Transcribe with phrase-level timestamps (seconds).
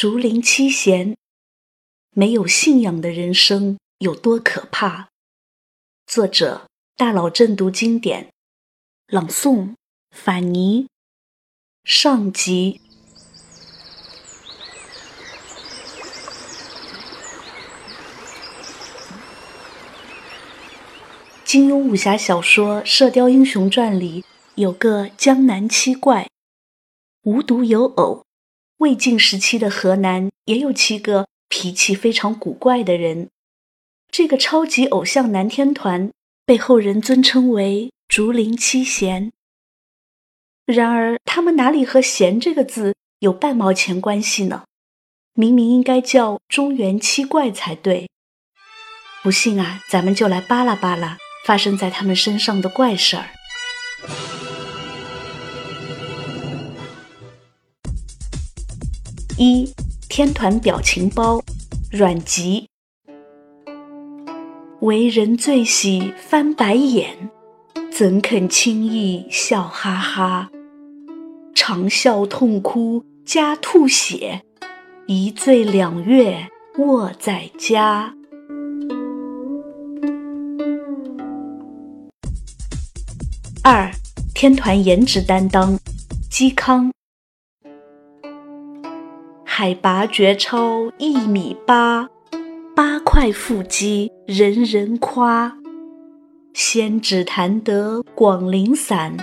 [0.00, 1.14] 竹林七贤，
[2.14, 5.10] 没有信仰的人生有多可怕？
[6.06, 8.32] 作者：大佬正读经典，
[9.08, 9.74] 朗诵：
[10.10, 10.88] 反尼。
[11.84, 12.80] 上集。
[21.44, 24.24] 金庸武侠小说《射雕英雄传》里
[24.54, 26.26] 有个江南七怪，
[27.24, 28.24] 无独有偶。
[28.80, 33.28] 魏晋时期的河南也有七个脾气非常古怪的人，
[34.10, 36.10] 这个超级偶像男天团
[36.46, 39.30] 被后人尊称为“竹林七贤”。
[40.64, 44.64] 然而，他们哪里和“贤”这个字有半毛钱关系呢？
[45.34, 48.08] 明明应该叫“中原七怪”才对。
[49.22, 53.28] 不信啊，咱们就来扒拉扒拉发生在他们身上的怪事儿。
[59.42, 59.72] 一
[60.10, 61.42] 天团表情包，
[61.90, 62.68] 阮籍。
[64.80, 67.30] 为人最喜翻白眼，
[67.90, 70.50] 怎肯轻易笑哈哈？
[71.54, 74.42] 长笑痛哭加吐血，
[75.06, 78.14] 一醉两月卧在家。
[83.64, 83.90] 二
[84.34, 85.78] 天团颜值担当，
[86.30, 86.92] 嵇康。
[89.60, 92.08] 海拔绝超一米八，
[92.74, 95.54] 八块腹肌人人夸。
[96.54, 99.14] 先只弹得广陵散，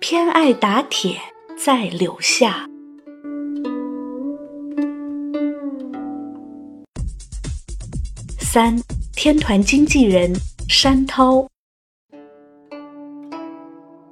[0.00, 1.20] 偏爱打铁
[1.56, 2.68] 在柳下。
[8.40, 8.82] 三
[9.14, 10.34] 天团经纪人
[10.68, 11.46] 山涛，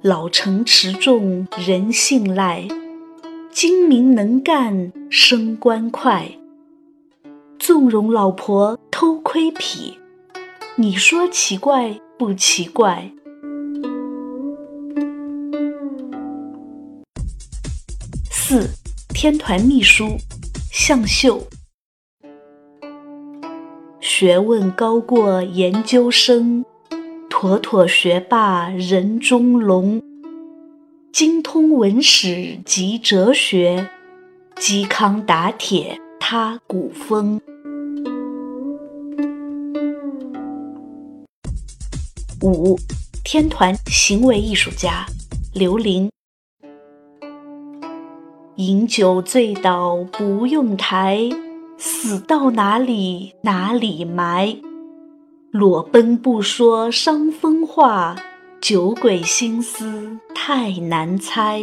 [0.01, 2.65] 老成持重人信赖。
[3.59, 6.29] 精明能干，升官快，
[7.57, 9.97] 纵容老婆偷窥癖，
[10.75, 13.11] 你说奇怪不奇怪？
[18.29, 18.69] 四
[19.09, 20.17] 天团秘书
[20.71, 21.41] 向秀，
[23.99, 26.63] 学问高过研究生，
[27.27, 30.06] 妥妥学霸人中龙。
[31.17, 33.89] 精通文史及哲学，
[34.55, 37.41] 嵇康打铁他古风。
[42.43, 42.77] 五
[43.23, 45.07] 天团行为艺术家
[45.55, 46.11] 刘伶，
[48.57, 51.27] 饮酒醉倒不用抬，
[51.79, 54.55] 死到哪里哪里埋，
[55.49, 58.15] 裸奔不说伤风话。
[58.59, 61.61] 酒鬼心思太难猜。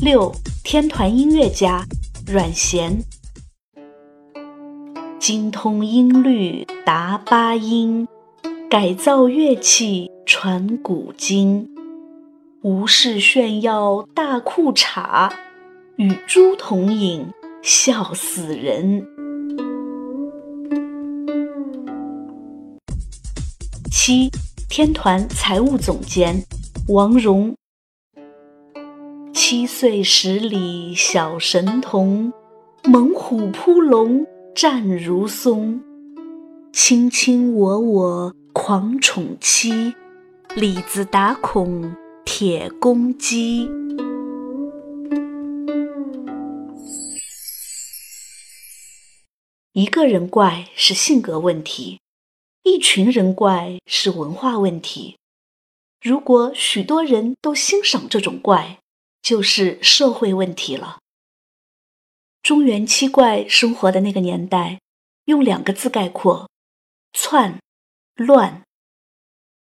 [0.00, 0.32] 六
[0.64, 1.84] 天团音乐家
[2.26, 3.02] 阮咸，
[5.18, 8.06] 精通音律达八音，
[8.70, 11.68] 改造乐器传古今，
[12.62, 15.30] 无事炫耀大裤衩，
[15.96, 17.26] 与猪同饮
[17.60, 19.06] 笑死人。
[24.04, 24.28] 七
[24.68, 26.42] 天团财务总监
[26.88, 27.54] 王蓉，
[29.32, 32.32] 七岁十里小神童，
[32.82, 34.26] 猛虎扑龙
[34.56, 35.80] 战如松，
[36.72, 39.94] 卿卿我我狂宠妻，
[40.56, 43.70] 李子打孔铁公鸡。
[49.72, 52.01] 一个人怪是性格问题。
[52.64, 55.18] 一群人怪是文化问题，
[56.00, 58.78] 如果许多人都欣赏这种怪，
[59.20, 61.00] 就是社会问题了。
[62.40, 64.80] 中原七怪生活的那个年代，
[65.24, 66.48] 用两个字概括：
[67.12, 67.58] 篡、
[68.14, 68.62] 乱。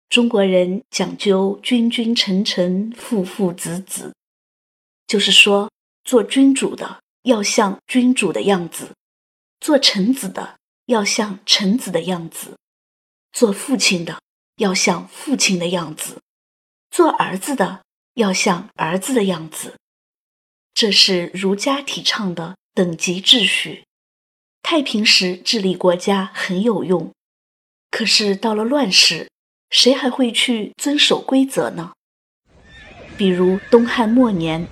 [0.08, 4.14] 中国人讲究君君臣臣、父父子子，
[5.08, 5.68] 就是说，
[6.04, 8.92] 做君主的要像君主的样子，
[9.58, 12.56] 做臣子的要像臣子的样子。
[13.34, 14.20] 做父亲的
[14.58, 16.20] 要像父亲的样子，
[16.88, 17.82] 做儿子的
[18.14, 19.74] 要像儿子的样子，
[20.72, 23.82] 这是儒家提倡的等级秩序。
[24.62, 27.12] 太平时治理国家很有用，
[27.90, 29.28] 可是到了乱世，
[29.68, 31.92] 谁还会去遵守规则呢？
[33.18, 34.64] 比如东汉末年，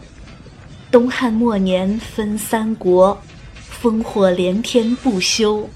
[0.92, 3.20] 东汉末年分三国，
[3.82, 5.68] 烽火连天不休。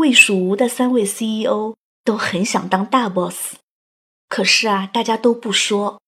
[0.00, 3.56] 魏蜀吴的三位 CEO 都很想当大 boss，
[4.30, 6.00] 可是啊，大家都不说。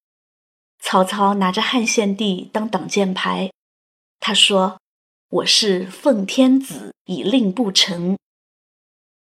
[0.78, 3.52] 曹操拿着汉献帝当挡箭牌，
[4.18, 4.80] 他说
[5.28, 8.16] ：“我是奉天子以令不臣。”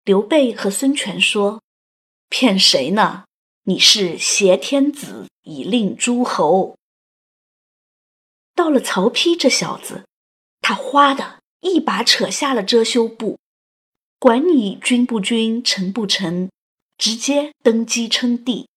[0.04, 1.62] 刘备和孙权说
[2.28, 3.24] ：“骗谁呢？
[3.62, 6.76] 你是挟天子以令诸侯。”
[8.54, 10.04] 到了曹丕这小子，
[10.60, 13.38] 他哗的一把扯下了遮羞布，
[14.20, 16.50] 管你君不君，臣不臣，
[16.96, 18.68] 直接登基称帝。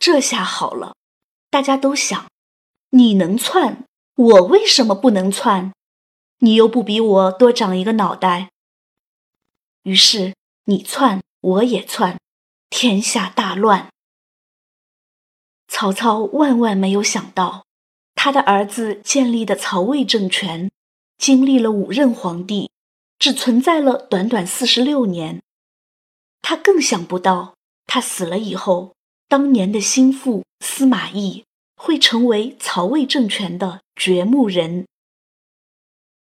[0.00, 0.94] 这下好了。
[1.50, 2.28] 大家都想，
[2.90, 3.84] 你能篡，
[4.16, 5.72] 我为什么不能篡？
[6.40, 8.50] 你又不比我多长一个脑袋。
[9.84, 12.18] 于是你篡，我也篡，
[12.68, 13.88] 天下大乱。
[15.68, 17.64] 曹操万万没有想到，
[18.16, 20.70] 他的儿子建立的曹魏政权，
[21.16, 22.70] 经历了五任皇帝，
[23.18, 25.42] 只存在了短短四十六年。
[26.42, 27.54] 他更想不到，
[27.86, 28.94] 他死了以后。
[29.30, 31.44] 当年的心腹司马懿
[31.76, 34.86] 会成为曹魏政权的掘墓人。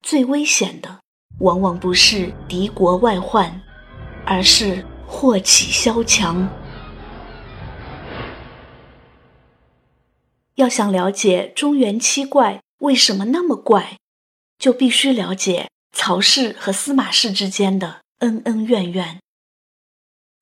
[0.00, 1.00] 最危险的，
[1.40, 3.60] 往往不是敌国外患，
[4.24, 6.48] 而是祸起萧墙。
[10.54, 13.98] 要想了解中原七怪为什么那么怪，
[14.58, 19.18] 就必须了解曹氏和司马氏之间的恩恩怨怨。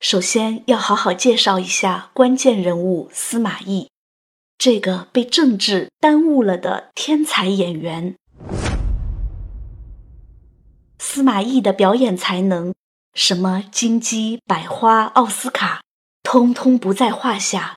[0.01, 3.89] 首先要好好介绍一下关键人物司马懿，
[4.59, 8.17] 这个被政治耽误了的天才演员。
[10.99, 12.75] 司马懿的表演才能，
[13.15, 15.83] 什么金鸡、百花、奥斯卡，
[16.25, 17.77] 通通不在话下。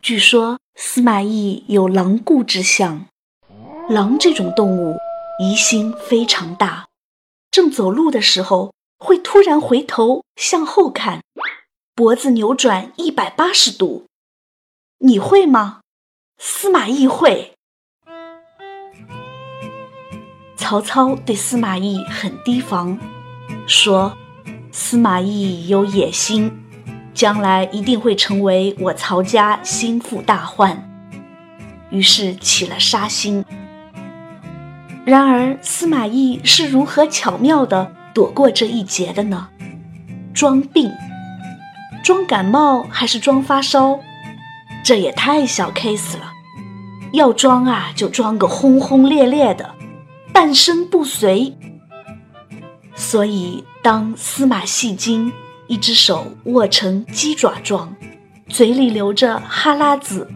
[0.00, 3.06] 据说司马懿有狼顾之相，
[3.88, 4.96] 狼这种动物
[5.38, 6.86] 疑心非常大，
[7.50, 8.72] 正走路的时候。
[8.96, 11.20] 会突然回头向后看，
[11.94, 14.06] 脖子扭转一百八十度。
[15.00, 15.80] 你会吗？
[16.38, 17.52] 司马懿会。
[20.56, 22.98] 曹操对司马懿很提防，
[23.66, 24.16] 说
[24.72, 26.64] 司马懿有野心，
[27.12, 30.90] 将来一定会成为我曹家心腹大患，
[31.90, 33.44] 于是起了杀心。
[35.04, 37.92] 然而司马懿是如何巧妙的？
[38.14, 39.48] 躲过这一劫的呢？
[40.32, 40.90] 装病，
[42.02, 43.98] 装感冒还是装发烧？
[44.84, 46.32] 这也太小 case 了。
[47.12, 49.74] 要装啊，就装个轰轰烈烈的，
[50.32, 51.56] 半身不遂。
[52.94, 55.32] 所以，当司马戏精
[55.66, 57.92] 一只手握成鸡爪状，
[58.48, 60.30] 嘴里流着哈喇子，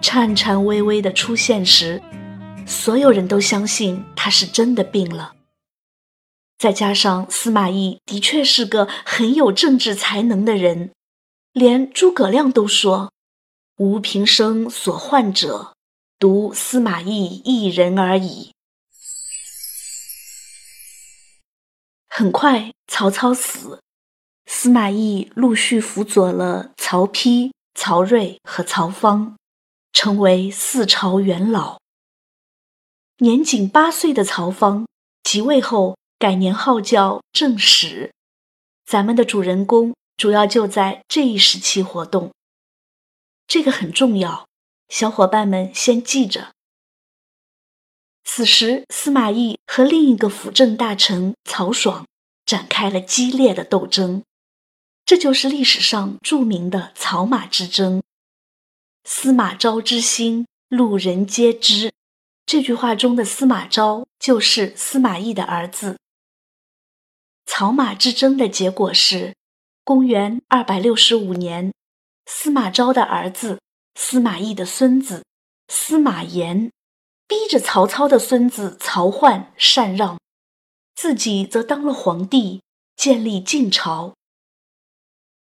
[0.00, 2.02] 颤颤巍巍的出现时，
[2.70, 5.34] 所有人都相信他是真的病了。
[6.56, 10.92] 再加上司马懿的确是个很有政治才能的人，
[11.52, 13.12] 连诸葛亮都说
[13.78, 15.74] ：“吾平生所患者，
[16.18, 18.52] 独司马懿一人而已。”
[22.08, 23.80] 很快，曹操死，
[24.46, 29.36] 司马懿陆续辅佐了曹丕、曹睿和曹芳，
[29.92, 31.80] 成为四朝元老。
[33.20, 34.86] 年仅八岁的曹芳
[35.22, 35.96] 即位后。
[36.20, 38.12] 改年号叫正史，
[38.84, 42.30] 咱们的主人公主要就在这一时期活动。
[43.46, 44.46] 这个很重要，
[44.90, 46.52] 小伙伴们先记着。
[48.22, 52.06] 此时，司马懿和另一个辅政大臣曹爽
[52.44, 54.22] 展开了激烈的斗争，
[55.06, 58.02] 这就是历史上著名的曹马之争。
[59.04, 61.94] 司马昭之心，路人皆知。
[62.50, 65.96] 这句话中的司马昭就是司马懿的儿子。
[67.46, 69.36] 曹马之争的结果是，
[69.84, 71.72] 公元二百六十五年，
[72.26, 73.60] 司马昭的儿子
[73.94, 75.24] 司马懿的孙子
[75.68, 76.72] 司马炎，
[77.28, 80.18] 逼着曹操的孙子曹奂禅让，
[80.96, 82.64] 自己则当了皇帝，
[82.96, 84.16] 建立晋朝。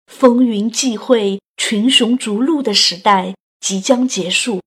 [0.08, 4.62] 风云际会、群雄逐鹿的时代即将结束，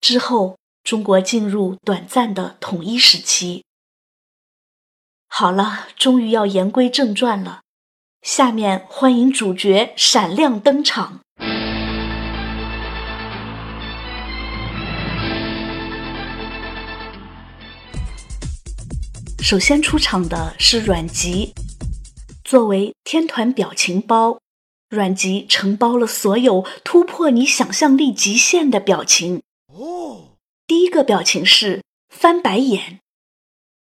[0.00, 3.64] 之后中国进入短暂的统一时期。
[5.28, 7.62] 好了，终于要言归正传了。
[8.22, 11.20] 下面欢迎主角闪亮登场。
[19.42, 21.52] 首先出场的是阮籍，
[22.44, 24.38] 作为天团表情包，
[24.88, 29.42] 阮籍承包了所有突破你想象力极限的表情。
[29.66, 30.31] 哦，
[30.72, 33.00] 第一个表情是翻白眼。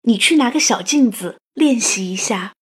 [0.02, 2.54] 你去拿个小镜子练习一下，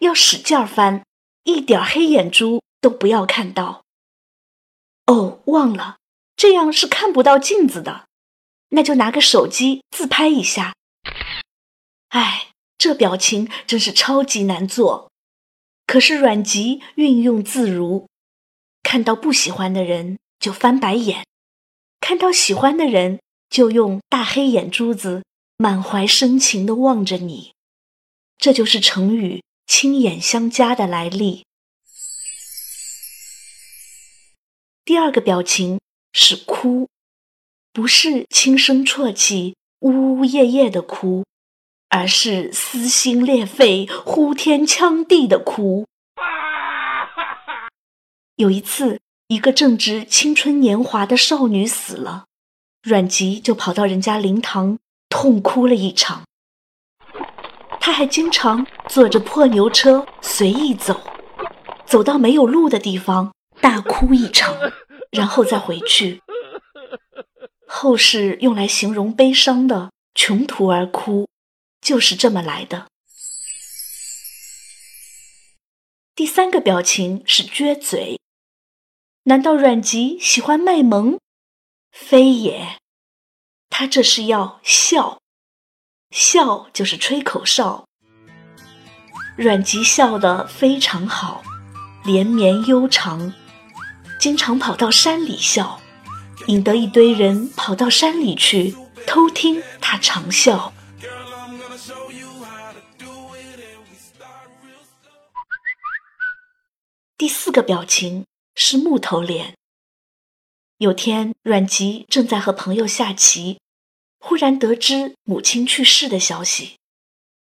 [0.00, 1.06] 要使劲翻，
[1.44, 3.82] 一点黑眼珠都不要看到。
[5.06, 5.96] 哦，忘了，
[6.36, 8.08] 这样是看不到镜子的。
[8.68, 10.74] 那就拿个手机自拍一下。
[12.08, 15.10] 哎，这表情真是超级难做。
[15.86, 18.06] 可是阮籍运用自如，
[18.82, 21.24] 看到不喜欢的人就翻白眼，
[22.00, 23.18] 看到喜欢的人
[23.50, 25.22] 就用大黑眼珠子
[25.58, 27.52] 满怀深情地望着你。
[28.38, 31.44] 这就是成语“亲眼相加”的来历。
[34.84, 35.78] 第二个表情
[36.12, 36.88] 是哭。
[37.72, 41.24] 不是轻声啜泣、呜呜咽咽的哭，
[41.88, 45.86] 而是撕心裂肺、呼天抢地的哭。
[48.34, 52.24] 有一次，一个正值青春年华的少女死了，
[52.82, 56.22] 阮籍就跑到人家灵堂痛哭了一场。
[57.80, 61.00] 他还经常坐着破牛车随意走，
[61.86, 64.54] 走到没有路的地方大哭一场，
[65.10, 66.22] 然后再回去。
[67.66, 71.28] 后世用来形容悲伤的“穷途而哭”，
[71.80, 72.86] 就是这么来的。
[76.14, 78.20] 第三个表情是撅嘴，
[79.24, 81.18] 难道阮籍喜欢卖萌？
[81.92, 82.78] 非也，
[83.68, 85.20] 他这是要笑，
[86.10, 87.86] 笑就是吹口哨。
[89.36, 91.42] 阮籍笑得非常好，
[92.04, 93.32] 连绵悠长，
[94.18, 95.80] 经常跑到山里笑。
[96.46, 98.74] 引得一堆人跑到山里去
[99.06, 100.72] 偷听他长笑。
[107.18, 109.59] 第四个表情是木头脸。
[110.80, 113.60] 有天，阮籍正在和朋友下棋，
[114.18, 116.78] 忽然得知母亲去世的消息，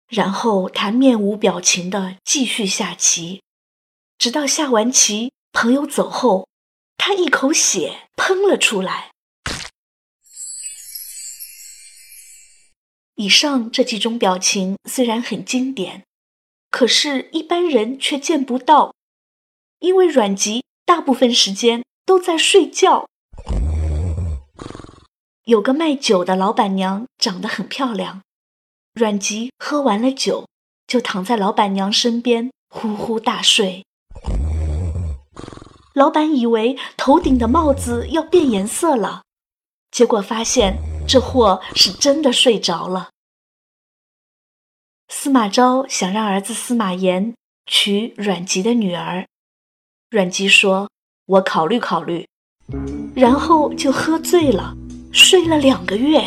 [0.07, 3.43] 然后他面无表情地继续下棋，
[4.19, 6.47] 直到下完棋，朋友走后。
[6.97, 9.11] 他一口血喷了出来。
[13.17, 16.05] 以上这几种表情虽然很经典，
[16.71, 18.95] 可是一般人却见不到，
[19.81, 23.09] 因为阮籍大部分时间都在睡觉。
[25.45, 28.23] 有个卖酒的老板娘长得很漂亮，
[28.95, 30.49] 阮籍喝完了酒，
[30.87, 33.85] 就躺在老板娘身边呼呼大睡。
[35.93, 39.23] 老板以为头顶的帽子要变颜色了，
[39.91, 43.11] 结果发现这货是真的睡着了。
[45.09, 47.35] 司马昭想让儿子司马炎
[47.67, 49.27] 娶阮籍的女儿，
[50.09, 50.89] 阮籍说
[51.27, 52.27] ：“我考虑考虑。”
[53.15, 54.75] 然后就喝醉了，
[55.17, 56.21] 睡了两个月，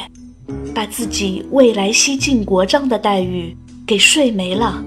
[0.74, 3.53] 把自己未来西晋国丈的待遇
[3.86, 4.82] 给睡没了。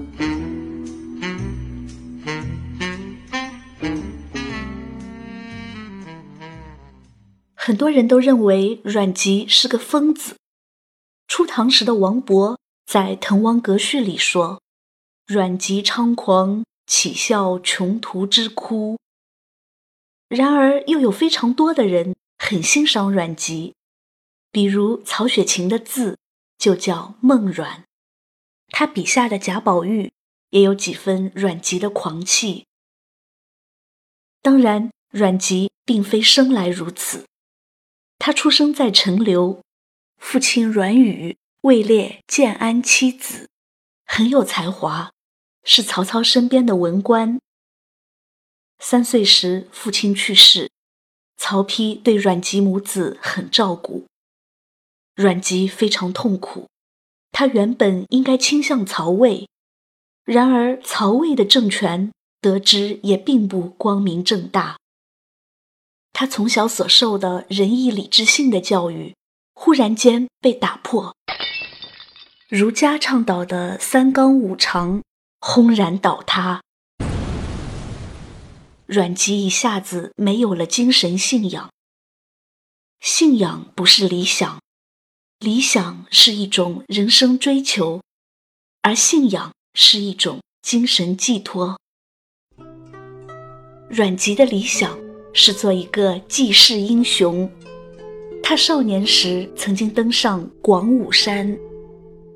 [7.53, 10.35] 很多人都认为阮籍是个疯子。
[11.27, 14.59] 初唐时的王勃在《滕王阁序》里说
[15.27, 18.97] ：“阮籍猖狂，岂效穷途之哭。”
[20.27, 23.75] 然而，又有非常多的人很欣赏阮籍，
[24.51, 26.17] 比如曹雪芹的字
[26.57, 27.85] 就叫梦阮，
[28.69, 30.11] 他笔下的贾宝玉
[30.49, 32.65] 也有几分阮籍的狂气。
[34.41, 37.25] 当然，阮籍并非生来如此。
[38.19, 39.61] 他出生在陈留，
[40.17, 43.49] 父亲阮宇位列建安七子，
[44.05, 45.11] 很有才华，
[45.63, 47.39] 是曹操身边的文官。
[48.79, 50.69] 三岁时父亲去世，
[51.37, 54.07] 曹丕对阮籍母子很照顾，
[55.15, 56.67] 阮籍非常痛苦。
[57.31, 59.47] 他原本应该倾向曹魏，
[60.25, 64.77] 然而曹魏的政权得知也并不光明正大。
[66.13, 69.15] 他从小所受的仁义礼智信的教育，
[69.53, 71.15] 忽然间被打破。
[72.49, 75.01] 儒家倡导的三纲五常
[75.39, 76.61] 轰然倒塌，
[78.85, 81.71] 阮籍一下子没有了精神信仰。
[82.99, 84.59] 信仰不是理想，
[85.41, 87.99] 理想是一种人生追求，
[88.83, 91.79] 而信仰是一种精神寄托。
[93.89, 94.95] 阮籍的理想。
[95.33, 97.49] 是做一个济世英雄。
[98.43, 101.57] 他少年时曾经登上广武山，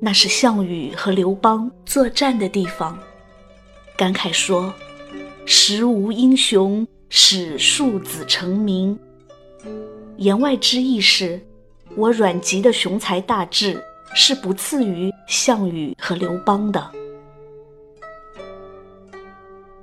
[0.00, 2.98] 那是项羽和刘邦作战的地方，
[3.94, 4.72] 感慨说
[5.44, 8.98] ：“时无英雄，使庶子成名。”
[10.16, 11.46] 言外之意是，
[11.96, 13.82] 我阮籍的雄才大志
[14.14, 16.90] 是不次于项羽和刘邦的。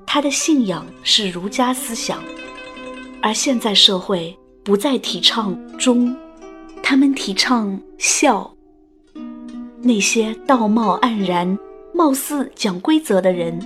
[0.05, 2.24] 他的信仰是儒家思想。
[3.20, 6.15] 而现在社会不再提倡忠，
[6.84, 8.53] 他们提倡孝。
[9.82, 11.58] 那些道貌岸然、
[11.93, 13.58] 貌似讲规则的人，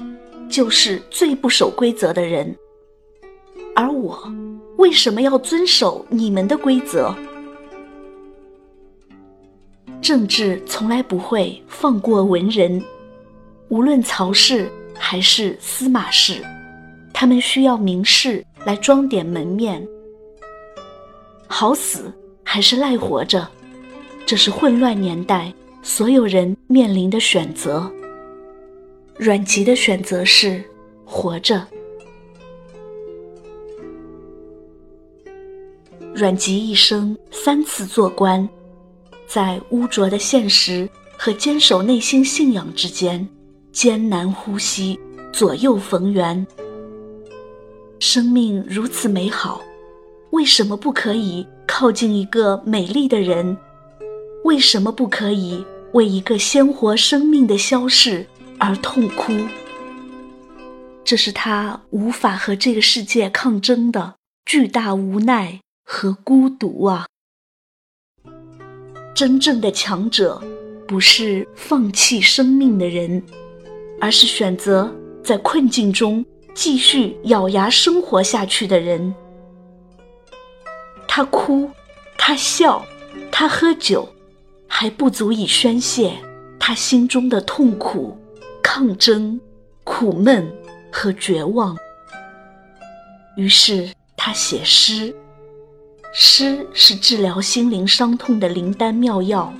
[0.49, 2.55] 就是最不守规则的人。
[3.75, 4.31] 而我
[4.77, 7.13] 为什么要遵守你们的规则？
[10.07, 12.81] 政治从来不会放过文人，
[13.67, 16.41] 无论曹氏还是司马氏，
[17.11, 19.85] 他们需要名士来装点门面。
[21.45, 22.09] 好死
[22.41, 23.45] 还是赖活着，
[24.25, 27.91] 这是混乱年代所有人面临的选择。
[29.17, 30.63] 阮籍的选择是
[31.03, 31.67] 活着。
[36.15, 38.47] 阮籍一生三次做官，
[39.27, 43.27] 在污浊的现实和坚守内心信仰之间
[43.71, 44.99] 艰难呼吸，
[45.33, 46.47] 左右逢源。
[47.99, 49.61] 生命如此美好，
[50.31, 53.57] 为什么不可以靠近一个美丽的人？
[54.43, 58.25] 为什么不可以为一个鲜活生命的消逝
[58.57, 59.33] 而痛哭？
[61.03, 64.15] 这是他无法和这个世界抗争的
[64.45, 65.59] 巨大无奈。
[65.89, 67.07] 和孤独啊！
[69.17, 70.39] 真正的强者，
[70.87, 73.23] 不是放弃生命的人，
[73.99, 74.93] 而是选择
[75.23, 79.15] 在困境中继续咬牙生活下去的人。
[81.07, 81.67] 他哭，
[82.15, 82.85] 他笑，
[83.31, 84.07] 他喝酒，
[84.67, 86.13] 还不足以宣泄
[86.59, 88.15] 他心中的痛苦、
[88.61, 89.41] 抗争、
[89.83, 90.47] 苦闷
[90.91, 91.75] 和绝望。
[93.35, 95.11] 于是他写诗。
[96.13, 99.53] 诗是治疗心灵伤痛的灵丹妙药。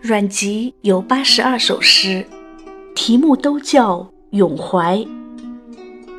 [0.00, 2.24] 阮籍有八十二首诗，
[2.94, 3.98] 题目都叫
[4.30, 4.98] 《咏怀》。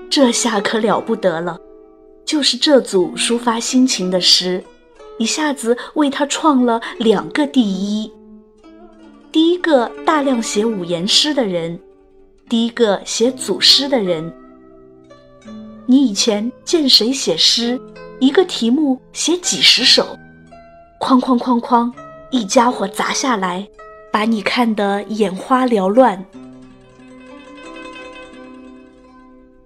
[0.09, 1.57] 这下可了不得了，
[2.25, 4.63] 就是这组抒发心情的诗，
[5.17, 8.11] 一下子为他创了两个第一：
[9.31, 11.79] 第一个大量写五言诗的人，
[12.50, 14.33] 第一个写组诗的人。
[15.85, 17.79] 你以前见谁写诗？
[18.19, 20.17] 一个题目写几十首，
[21.00, 21.91] 哐哐哐哐，
[22.31, 23.67] 一家伙砸下来，
[24.11, 26.25] 把你看得眼花缭乱。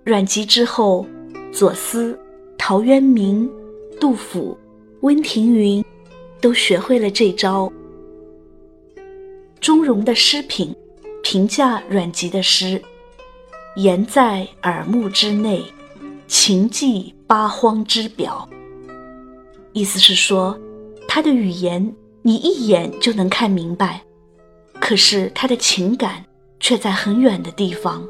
[0.03, 1.06] 阮籍之后，
[1.53, 2.19] 左思、
[2.58, 3.47] 陶渊明、
[3.99, 4.58] 杜甫、
[5.01, 5.86] 温庭筠
[6.41, 7.71] 都学会了这招。
[9.60, 10.75] 钟嵘的诗品
[11.21, 12.82] 评价阮籍的诗
[13.77, 15.63] ：“言在耳目之内。”
[16.28, 18.48] 情寄八荒之表，
[19.72, 20.60] 意思是说，
[21.08, 24.04] 他的语言你一眼就能看明白，
[24.74, 26.26] 可是他的情感
[26.60, 28.06] 却在很远的地方，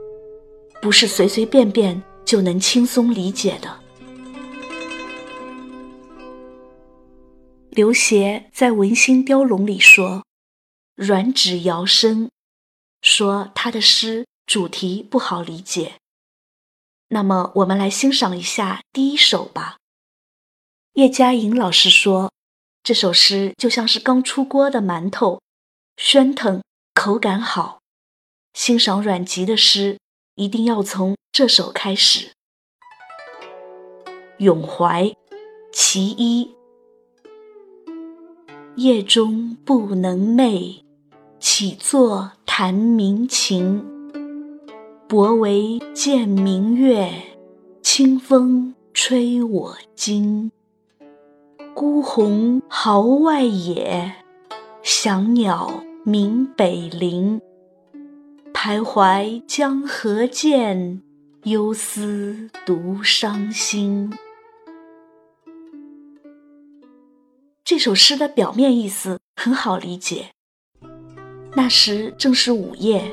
[0.82, 3.80] 不是随随便便就能轻松理解的。
[7.70, 10.24] 刘勰在《文心雕龙》里说
[10.98, 12.32] ：“软指摇身”，
[13.04, 15.94] 说他的诗主题不好理解。
[17.10, 19.78] 那么，我们来欣赏一下第一首吧。
[20.94, 22.34] 叶嘉莹老师说，
[22.84, 25.42] 这首诗就像是刚出锅的馒头，
[25.96, 26.62] 暄腾，
[26.94, 27.80] 口感好。
[28.54, 30.00] 欣赏阮籍的诗，
[30.36, 32.28] 一定要从这首开始。
[34.40, 35.06] 《咏怀·
[35.72, 36.54] 其一》：
[38.76, 40.84] 夜中不能寐，
[41.40, 43.97] 起坐弹鸣琴。
[45.10, 47.10] 薄帷见明月，
[47.82, 50.52] 清风吹我襟。
[51.74, 54.14] 孤鸿号外野，
[54.84, 57.40] 翔鸟鸣北林。
[58.54, 61.02] 徘徊江河间，
[61.44, 64.14] 忧思独伤心。
[67.64, 70.32] 这首诗的表面意思很好理解。
[71.54, 73.10] 那时正是午夜。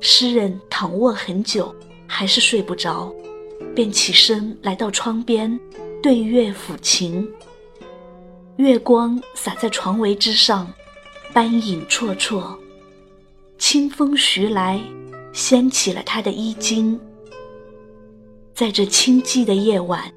[0.00, 1.74] 诗人躺卧很久，
[2.06, 3.12] 还是睡不着，
[3.74, 5.60] 便起身来到窗边，
[6.02, 7.28] 对月抚琴。
[8.56, 10.70] 月光洒在床围之上，
[11.34, 12.56] 斑影绰绰。
[13.58, 14.80] 清风徐来，
[15.34, 16.98] 掀起了他的衣襟。
[18.54, 20.10] 在这清寂的夜晚，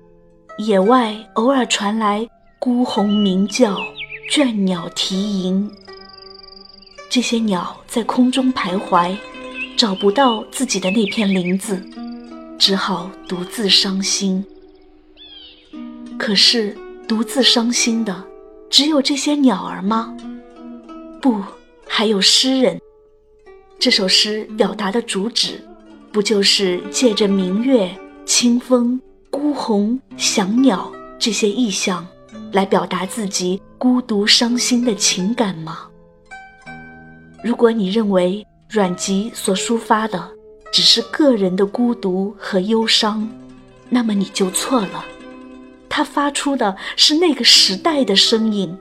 [0.60, 2.26] 野外偶尔传来
[2.58, 3.78] 孤鸿鸣叫，
[4.30, 5.70] 倦鸟啼吟。
[7.10, 9.16] 这些鸟在空中徘徊。
[9.76, 11.82] 找不到自己的那片林子，
[12.58, 14.44] 只好独自伤心。
[16.18, 18.24] 可是，独自伤心的
[18.70, 20.16] 只有这些鸟儿吗？
[21.22, 21.42] 不，
[21.88, 22.80] 还有诗人。
[23.80, 25.60] 这首诗表达的主旨，
[26.12, 27.90] 不就是借着明月、
[28.26, 32.08] 清风、孤鸿、翔鸟这些意象
[32.54, 35.88] 来表达自己孤独伤心的情感吗？
[37.44, 40.32] 如果你认为阮籍所抒发的
[40.72, 43.30] 只是个人的孤独和忧伤，
[43.88, 45.06] 那么你就错了。
[45.88, 48.76] 他发出的是那个时代的声音。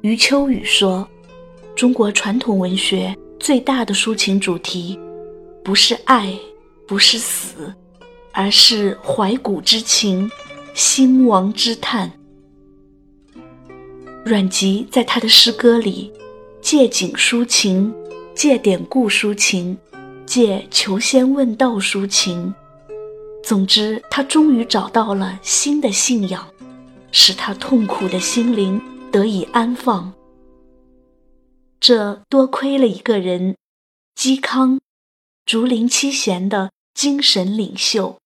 [0.00, 1.08] 余秋雨说
[1.76, 4.98] ：“中国传统文学最大的抒情主题，
[5.62, 6.36] 不是爱，
[6.88, 7.72] 不是死，
[8.32, 10.28] 而是怀古之情，
[10.74, 12.10] 兴亡之叹。”
[14.26, 16.12] 阮籍在他的诗歌里，
[16.70, 17.94] 借景抒情，
[18.34, 19.78] 借典故抒情，
[20.26, 22.54] 借求仙问道抒情。
[23.42, 26.46] 总之，他终于找到了新的信仰，
[27.10, 28.78] 使他痛苦的心灵。
[29.10, 30.12] 得以安放，
[31.80, 33.56] 这多亏了一个人——
[34.14, 34.78] 嵇康，
[35.46, 38.18] 竹林七贤的精神领袖。